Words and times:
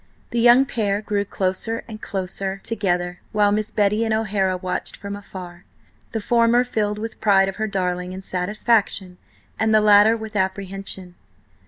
The 0.31 0.39
young 0.39 0.65
pair 0.65 0.99
grew 0.99 1.23
closer 1.25 1.83
and 1.87 2.01
closer 2.01 2.59
together, 2.63 3.19
while 3.33 3.51
Miss 3.51 3.69
Betty 3.69 4.03
and 4.03 4.15
O'Hara 4.15 4.57
watched 4.57 4.97
from 4.97 5.15
afar, 5.15 5.63
the 6.11 6.19
former 6.19 6.63
filled 6.63 6.97
with 6.97 7.21
pride 7.21 7.47
of 7.47 7.57
her 7.57 7.67
darling, 7.67 8.11
and 8.11 8.25
satisfaction, 8.25 9.19
and 9.59 9.75
the 9.75 9.79
latter 9.79 10.17
with 10.17 10.35
apprehension. 10.35 11.13